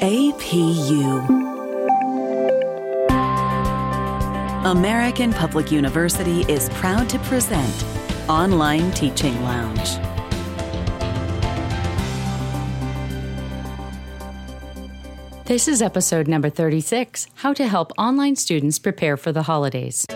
[0.00, 1.26] APU.
[4.64, 7.84] American Public University is proud to present
[8.28, 9.96] Online Teaching Lounge.
[15.46, 20.06] This is episode number 36 How to Help Online Students Prepare for the Holidays.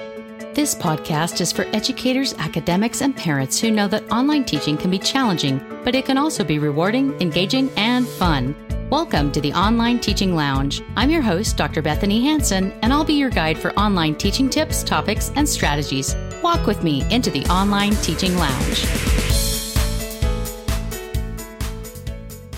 [0.54, 4.98] This podcast is for educators, academics, and parents who know that online teaching can be
[5.00, 8.54] challenging, but it can also be rewarding, engaging, and fun.
[8.92, 10.82] Welcome to the Online Teaching Lounge.
[10.98, 11.80] I'm your host, Dr.
[11.80, 16.14] Bethanie Hansen, and I'll be your guide for online teaching tips, topics, and strategies.
[16.42, 18.84] Walk with me into the Online Teaching Lounge.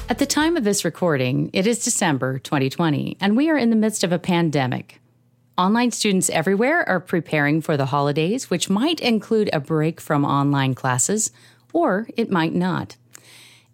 [0.09, 3.77] At the time of this recording, it is December 2020, and we are in the
[3.77, 5.01] midst of a pandemic.
[5.57, 10.75] Online students everywhere are preparing for the holidays, which might include a break from online
[10.75, 11.31] classes,
[11.73, 12.97] or it might not.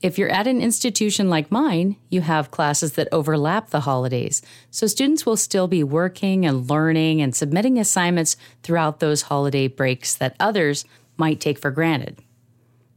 [0.03, 4.41] If you're at an institution like mine, you have classes that overlap the holidays,
[4.71, 10.15] so students will still be working and learning and submitting assignments throughout those holiday breaks
[10.15, 10.87] that others
[11.19, 12.19] might take for granted.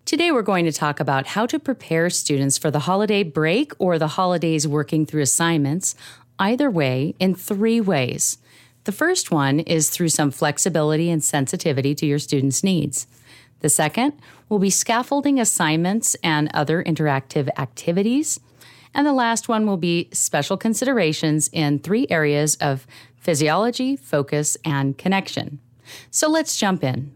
[0.06, 4.00] Today, we're going to talk about how to prepare students for the holiday break or
[4.00, 5.96] the holidays working through assignments,
[6.40, 8.38] either way, in three ways.
[8.86, 13.08] The first one is through some flexibility and sensitivity to your students' needs.
[13.64, 14.14] The second
[14.50, 18.42] will be scaffolding assignments and other interactive activities.
[18.94, 24.98] And the last one will be special considerations in three areas of physiology, focus, and
[24.98, 25.60] connection.
[26.12, 27.14] So let's jump in.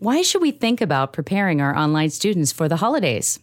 [0.00, 3.38] Why should we think about preparing our online students for the holidays?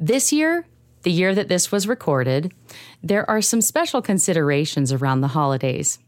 [0.00, 0.66] This year,
[1.02, 2.50] the year that this was recorded,
[3.02, 5.98] there are some special considerations around the holidays.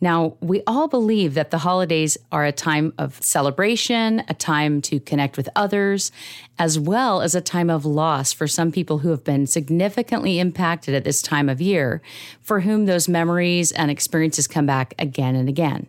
[0.00, 5.00] Now, we all believe that the holidays are a time of celebration, a time to
[5.00, 6.12] connect with others,
[6.58, 10.94] as well as a time of loss for some people who have been significantly impacted
[10.94, 12.02] at this time of year,
[12.42, 15.86] for whom those memories and experiences come back again and again.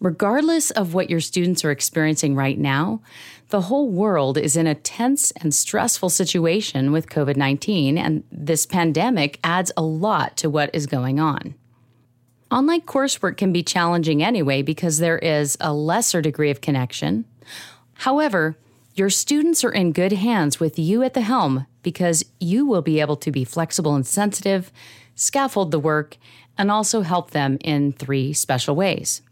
[0.00, 3.02] Regardless of what your students are experiencing right now,
[3.50, 8.64] the whole world is in a tense and stressful situation with COVID 19, and this
[8.64, 11.54] pandemic adds a lot to what is going on.
[12.50, 17.24] Online coursework can be challenging anyway because there is a lesser degree of connection.
[17.94, 18.56] However,
[18.94, 23.00] your students are in good hands with you at the helm because you will be
[23.00, 24.72] able to be flexible and sensitive,
[25.14, 26.16] scaffold the work,
[26.58, 29.22] and also help them in three special ways.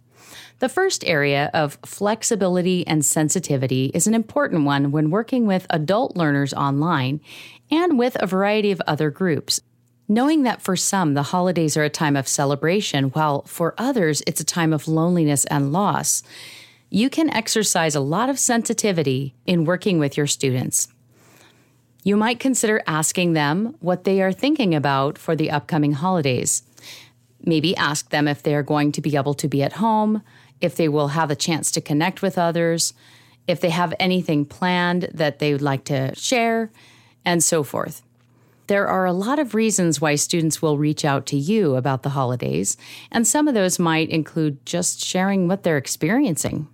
[0.60, 6.16] The first area of flexibility and sensitivity is an important one when working with adult
[6.16, 7.20] learners online
[7.68, 9.60] and with a variety of other groups,
[10.10, 14.40] Knowing that for some, the holidays are a time of celebration, while for others, it's
[14.40, 16.22] a time of loneliness and loss,
[16.88, 20.88] you can exercise a lot of sensitivity in working with your students.
[22.02, 26.62] You might consider asking them what they are thinking about for the upcoming holidays.
[27.44, 30.22] Maybe ask them if they are going to be able to be at home,
[30.62, 32.94] if they will have a chance to connect with others,
[33.46, 36.70] if they have anything planned that they would like to share,
[37.26, 38.02] and so forth.
[38.68, 42.10] There are a lot of reasons why students will reach out to you about the
[42.10, 42.76] holidays,
[43.10, 46.68] and some of those might include just sharing what they're experiencing.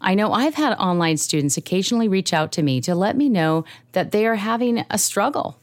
[0.00, 3.66] I know I've had online students occasionally reach out to me to let me know
[3.92, 5.60] that they are having a struggle.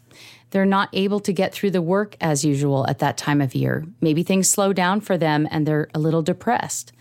[0.52, 3.86] They're not able to get through the work as usual at that time of year.
[4.02, 6.92] Maybe things slow down for them and they're a little depressed.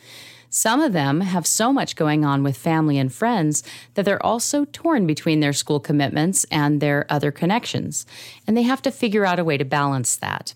[0.53, 3.63] Some of them have so much going on with family and friends
[3.95, 8.05] that they're also torn between their school commitments and their other connections,
[8.49, 10.55] and they have to figure out a way to balance that.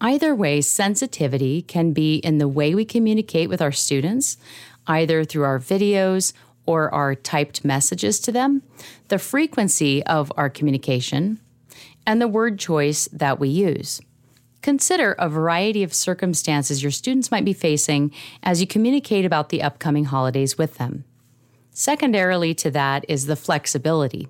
[0.00, 4.36] Either way, sensitivity can be in the way we communicate with our students,
[4.88, 6.32] either through our videos
[6.66, 8.62] or our typed messages to them,
[9.06, 11.38] the frequency of our communication,
[12.04, 14.00] and the word choice that we use.
[14.62, 18.12] Consider a variety of circumstances your students might be facing
[18.42, 21.04] as you communicate about the upcoming holidays with them.
[21.72, 24.28] Secondarily to that is the flexibility.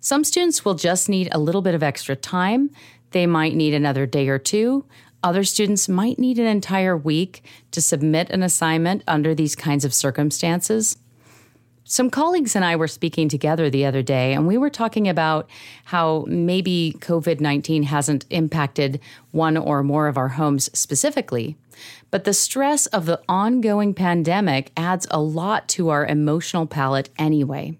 [0.00, 2.70] Some students will just need a little bit of extra time.
[3.10, 4.84] They might need another day or two.
[5.22, 7.42] Other students might need an entire week
[7.72, 10.96] to submit an assignment under these kinds of circumstances.
[11.88, 15.48] Some colleagues and I were speaking together the other day, and we were talking about
[15.84, 18.98] how maybe COVID 19 hasn't impacted
[19.30, 21.56] one or more of our homes specifically,
[22.10, 27.78] but the stress of the ongoing pandemic adds a lot to our emotional palette anyway.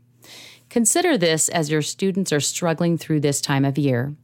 [0.71, 4.15] Consider this as your students are struggling through this time of year.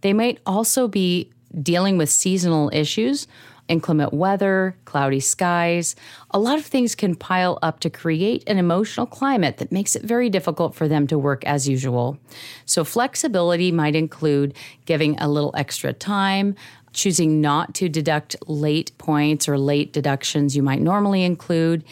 [0.00, 1.30] They might also be
[1.62, 3.28] dealing with seasonal issues
[3.68, 5.94] inclement weather, cloudy skies.
[6.30, 10.02] A lot of things can pile up to create an emotional climate that makes it
[10.02, 12.18] very difficult for them to work as usual.
[12.64, 14.54] So, flexibility might include
[14.84, 16.54] giving a little extra time,
[16.92, 21.84] choosing not to deduct late points or late deductions you might normally include,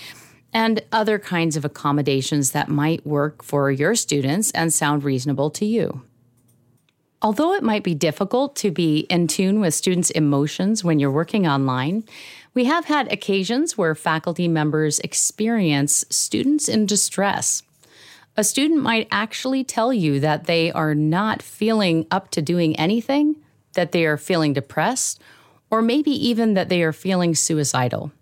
[0.52, 5.66] and other kinds of accommodations that might work for your students and sound reasonable to
[5.66, 6.02] you.
[7.26, 11.44] Although it might be difficult to be in tune with students' emotions when you're working
[11.44, 12.04] online,
[12.54, 17.64] we have had occasions where faculty members experience students in distress.
[18.36, 23.34] A student might actually tell you that they are not feeling up to doing anything,
[23.72, 25.20] that they are feeling depressed,
[25.68, 28.12] or maybe even that they are feeling suicidal.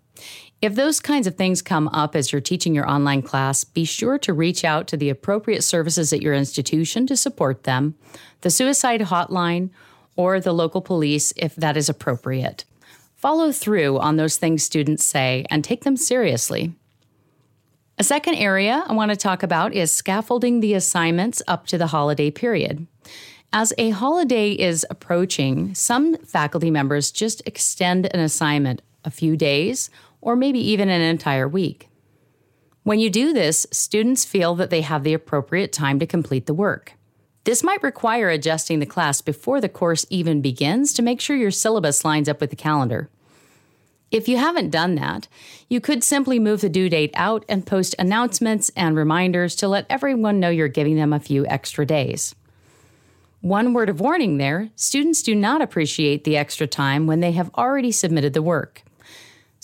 [0.65, 4.17] If those kinds of things come up as you're teaching your online class, be sure
[4.17, 7.93] to reach out to the appropriate services at your institution to support them,
[8.41, 9.69] the suicide hotline,
[10.15, 12.65] or the local police if that is appropriate.
[13.15, 16.73] Follow through on those things students say and take them seriously.
[17.99, 21.87] A second area I want to talk about is scaffolding the assignments up to the
[21.87, 22.87] holiday period.
[23.53, 29.91] As a holiday is approaching, some faculty members just extend an assignment a few days
[30.25, 31.87] or maybe even an entire week.
[32.81, 36.53] When you do this, students feel that they have the appropriate time to complete the
[36.53, 36.93] work.
[37.43, 41.51] This might require adjusting the class before the course even begins to make sure your
[41.51, 43.07] syllabus lines up with the calendar.
[44.09, 45.27] If you haven't done that,
[45.69, 49.85] you could simply move the due date out and post announcements and reminders to let
[49.91, 52.33] everyone know you're giving them a few extra days.
[53.41, 57.53] One word of warning there students do not appreciate the extra time when they have
[57.55, 58.81] already submitted the work.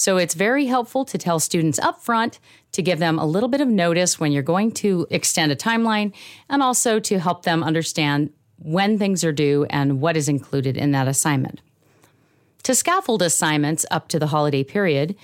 [0.01, 2.39] So it's very helpful to tell students up front
[2.71, 6.11] to give them a little bit of notice when you're going to extend a timeline
[6.49, 10.89] and also to help them understand when things are due and what is included in
[10.89, 11.61] that assignment.
[12.63, 15.15] To scaffold assignments up to the holiday period,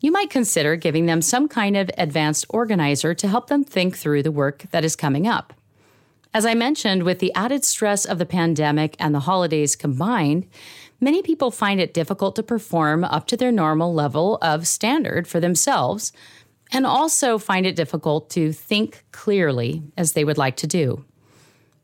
[0.00, 4.22] you might consider giving them some kind of advanced organizer to help them think through
[4.22, 5.54] the work that is coming up.
[6.34, 10.46] As I mentioned, with the added stress of the pandemic and the holidays combined,
[11.00, 15.40] many people find it difficult to perform up to their normal level of standard for
[15.40, 16.12] themselves
[16.72, 21.04] and also find it difficult to think clearly as they would like to do.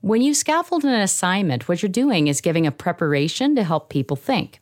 [0.01, 4.17] When you scaffold an assignment, what you're doing is giving a preparation to help people
[4.17, 4.61] think.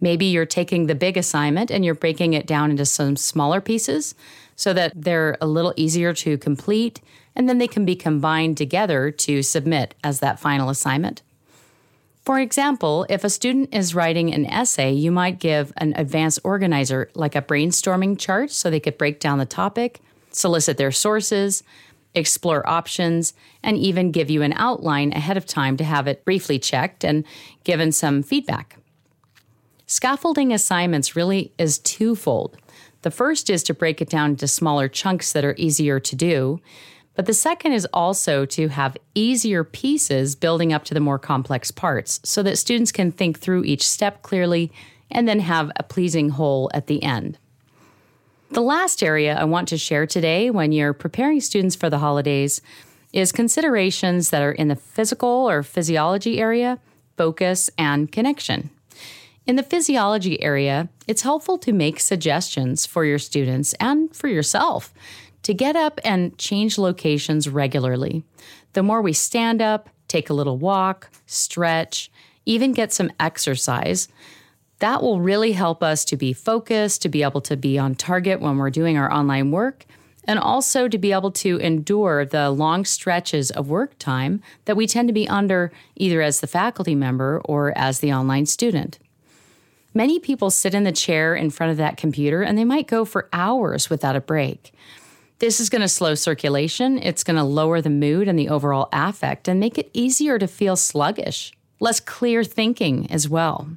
[0.00, 4.14] Maybe you're taking the big assignment and you're breaking it down into some smaller pieces
[4.56, 7.00] so that they're a little easier to complete
[7.34, 11.22] and then they can be combined together to submit as that final assignment.
[12.30, 17.10] For example, if a student is writing an essay, you might give an advanced organizer
[17.14, 20.00] like a brainstorming chart so they could break down the topic,
[20.30, 21.64] solicit their sources,
[22.14, 23.34] explore options,
[23.64, 27.24] and even give you an outline ahead of time to have it briefly checked and
[27.64, 28.76] given some feedback.
[29.86, 32.56] Scaffolding assignments really is twofold.
[33.02, 36.60] The first is to break it down into smaller chunks that are easier to do.
[37.20, 41.70] But the second is also to have easier pieces building up to the more complex
[41.70, 44.72] parts so that students can think through each step clearly
[45.10, 47.36] and then have a pleasing whole at the end.
[48.52, 52.62] The last area I want to share today when you're preparing students for the holidays
[53.12, 56.78] is considerations that are in the physical or physiology area,
[57.18, 58.70] focus, and connection.
[59.46, 64.94] In the physiology area, it's helpful to make suggestions for your students and for yourself
[65.42, 68.24] to get up and change locations regularly.
[68.72, 72.10] The more we stand up, take a little walk, stretch,
[72.46, 74.08] even get some exercise,
[74.80, 78.40] that will really help us to be focused, to be able to be on target
[78.40, 79.84] when we're doing our online work,
[80.24, 84.86] and also to be able to endure the long stretches of work time that we
[84.86, 88.98] tend to be under either as the faculty member or as the online student.
[89.92, 93.04] Many people sit in the chair in front of that computer and they might go
[93.04, 94.72] for hours without a break.
[95.40, 98.90] This is going to slow circulation, it's going to lower the mood and the overall
[98.92, 103.70] affect and make it easier to feel sluggish, less clear thinking as well.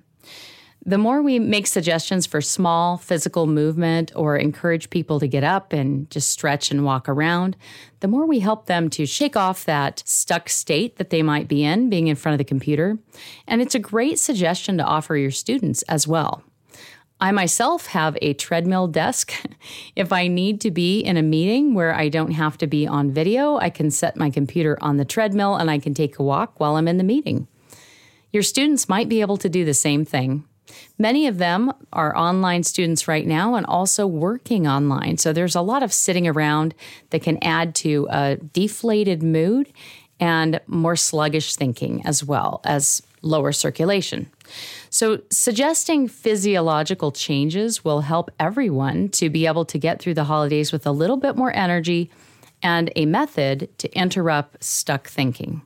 [0.85, 5.71] The more we make suggestions for small physical movement or encourage people to get up
[5.71, 7.55] and just stretch and walk around,
[8.01, 11.63] the more we help them to shake off that stuck state that they might be
[11.63, 12.97] in being in front of the computer.
[13.47, 16.43] And it's a great suggestion to offer your students as well.
[17.23, 19.31] I myself have a treadmill desk.
[19.95, 23.13] if I need to be in a meeting where I don't have to be on
[23.13, 26.59] video, I can set my computer on the treadmill and I can take a walk
[26.59, 27.47] while I'm in the meeting.
[28.33, 30.43] Your students might be able to do the same thing.
[30.97, 35.17] Many of them are online students right now and also working online.
[35.17, 36.75] So there's a lot of sitting around
[37.11, 39.71] that can add to a deflated mood
[40.19, 44.29] and more sluggish thinking as well as lower circulation.
[44.89, 50.71] So, suggesting physiological changes will help everyone to be able to get through the holidays
[50.71, 52.11] with a little bit more energy
[52.61, 55.61] and a method to interrupt stuck thinking.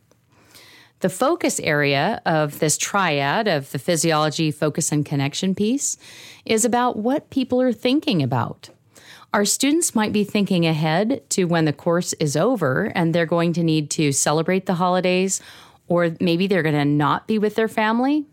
[1.01, 5.97] The focus area of this triad of the physiology, focus, and connection piece
[6.43, 8.69] is about what people are thinking about.
[9.31, 13.53] Our students might be thinking ahead to when the course is over and they're going
[13.53, 15.39] to need to celebrate the holidays,
[15.87, 18.25] or maybe they're going to not be with their family.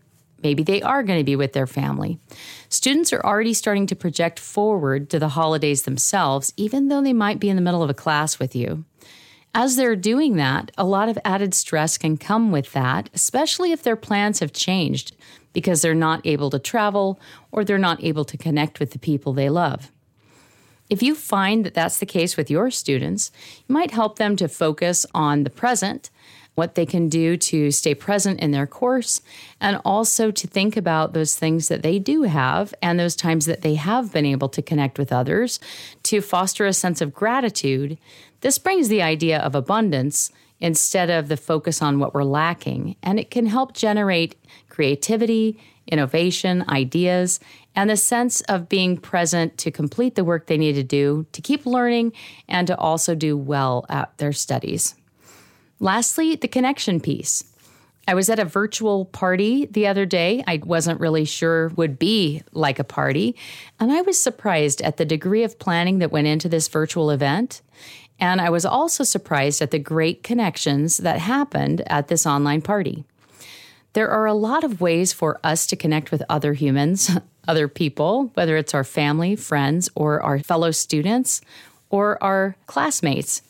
[0.43, 2.19] Maybe they are going to be with their family.
[2.69, 7.39] Students are already starting to project forward to the holidays themselves, even though they might
[7.39, 8.85] be in the middle of a class with you.
[9.53, 13.83] As they're doing that, a lot of added stress can come with that, especially if
[13.83, 15.15] their plans have changed
[15.53, 17.19] because they're not able to travel
[17.51, 19.91] or they're not able to connect with the people they love.
[20.89, 23.31] If you find that that's the case with your students,
[23.65, 26.11] you might help them to focus on the present,
[26.55, 29.21] what they can do to stay present in their course,
[29.61, 33.61] and also to think about those things that they do have and those times that
[33.61, 35.59] they have been able to connect with others
[36.03, 37.97] to foster a sense of gratitude
[38.45, 43.19] this brings the idea of abundance instead of the focus on what we're lacking, and
[43.19, 44.35] it can help generate
[44.69, 47.39] creativity, innovation, ideas,
[47.75, 51.41] and the sense of being present to complete the work they need to do, to
[51.41, 52.13] keep learning,
[52.47, 54.93] and to also do well at their studies.
[55.79, 57.43] Lastly, the connection piece.
[58.07, 60.43] I was at a virtual party the other day.
[60.45, 63.35] I wasn't really sure would be like a party,
[63.79, 67.61] and I was surprised at the degree of planning that went into this virtual event.
[68.19, 73.03] And I was also surprised at the great connections that happened at this online party.
[73.93, 77.11] There are a lot of ways for us to connect with other humans,
[77.47, 81.41] other people, whether it's our family, friends, or our fellow students,
[81.89, 83.41] or our classmates.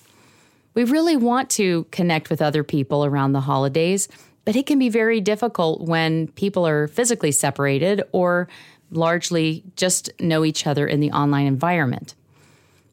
[0.75, 4.09] We really want to connect with other people around the holidays,
[4.43, 8.49] but it can be very difficult when people are physically separated or
[8.91, 12.13] largely just know each other in the online environment.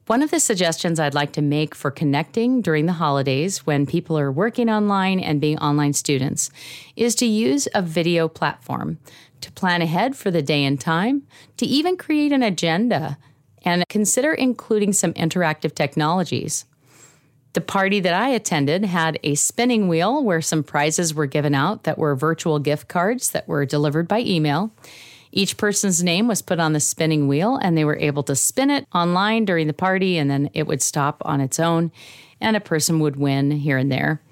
[0.07, 4.19] One of the suggestions I'd like to make for connecting during the holidays when people
[4.19, 6.51] are working online and being online students
[6.97, 8.99] is to use a video platform
[9.41, 11.23] to plan ahead for the day and time,
[11.57, 13.19] to even create an agenda,
[13.65, 16.65] and consider including some interactive technologies.
[17.55, 21.85] The party that I attended had a spinning wheel where some prizes were given out
[21.85, 24.73] that were virtual gift cards that were delivered by email.
[25.33, 28.71] Each person's name was put on the spinning wheel, and they were able to spin
[28.71, 31.91] it online during the party, and then it would stop on its own,
[32.41, 34.23] and a person would win here and there.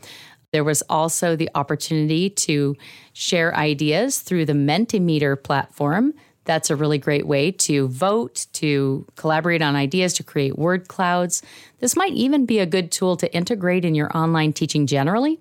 [0.52, 2.76] There was also the opportunity to
[3.12, 6.12] share ideas through the Mentimeter platform.
[6.44, 11.42] That's a really great way to vote, to collaborate on ideas, to create word clouds.
[11.80, 15.38] This might even be a good tool to integrate in your online teaching generally.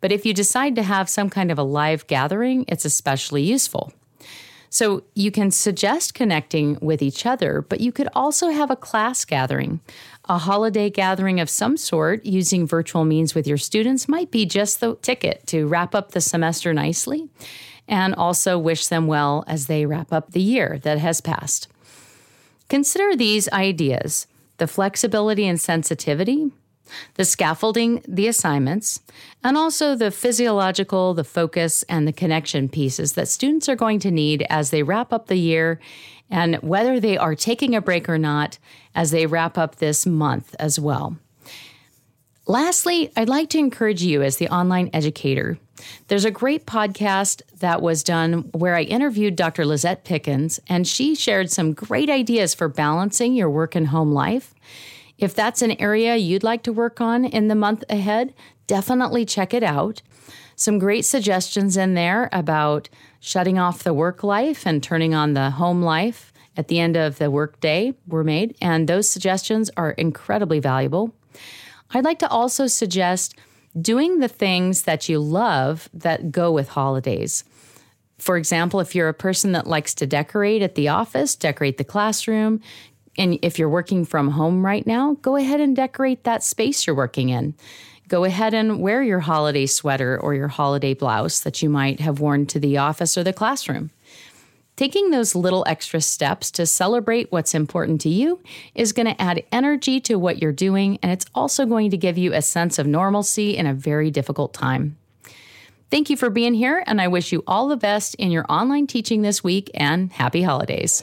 [0.00, 3.92] But if you decide to have some kind of a live gathering, it's especially useful.
[4.70, 9.24] So you can suggest connecting with each other, but you could also have a class
[9.24, 9.80] gathering.
[10.26, 14.80] A holiday gathering of some sort using virtual means with your students might be just
[14.80, 17.28] the ticket to wrap up the semester nicely
[17.88, 21.68] and also wish them well as they wrap up the year that has passed.
[22.68, 24.26] Consider these ideas
[24.58, 26.50] the flexibility and sensitivity,
[27.14, 29.00] the scaffolding, the assignments,
[29.44, 34.10] and also the physiological, the focus, and the connection pieces that students are going to
[34.10, 35.80] need as they wrap up the year
[36.30, 38.58] and whether they are taking a break or not
[38.94, 41.16] as they wrap up this month as well.
[42.50, 45.58] Lastly, I'd like to encourage you as the online educator.
[46.06, 49.66] There's a great podcast that was done where I interviewed Dr.
[49.66, 54.54] Lizette Pickens, and she shared some great ideas for balancing your work and home life.
[55.18, 58.32] If that's an area you'd like to work on in the month ahead,
[58.66, 60.00] definitely check it out.
[60.56, 62.88] Some great suggestions in there about
[63.20, 67.18] shutting off the work life and turning on the home life at the end of
[67.18, 71.14] the workday were made, and those suggestions are incredibly valuable.
[71.90, 73.34] I'd like to also suggest
[73.80, 77.44] doing the things that you love that go with holidays.
[78.18, 81.84] For example, if you're a person that likes to decorate at the office, decorate the
[81.84, 82.60] classroom,
[83.16, 86.96] and if you're working from home right now, go ahead and decorate that space you're
[86.96, 87.54] working in.
[88.06, 92.20] Go ahead and wear your holiday sweater or your holiday blouse that you might have
[92.20, 93.90] worn to the office or the classroom.
[94.78, 98.40] Taking those little extra steps to celebrate what's important to you
[98.76, 102.16] is going to add energy to what you're doing, and it's also going to give
[102.16, 104.96] you a sense of normalcy in a very difficult time.
[105.90, 108.86] Thank you for being here, and I wish you all the best in your online
[108.86, 111.02] teaching this week and happy holidays.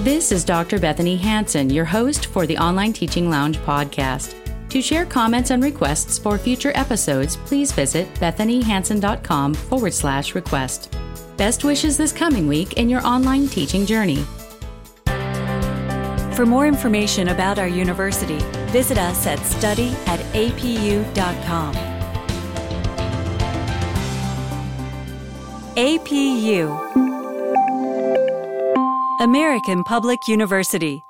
[0.00, 0.78] This is Dr.
[0.78, 4.34] Bethanie Hansen, your host for the Online Teaching Lounge podcast.
[4.70, 10.96] To share comments and requests for future episodes, please visit bethaniehansen.com forward slash request.
[11.40, 14.26] Best wishes this coming week in your online teaching journey.
[16.36, 18.36] For more information about our university,
[18.72, 21.74] visit us at study at apu.com.
[25.76, 26.68] APU
[29.20, 31.02] American Public University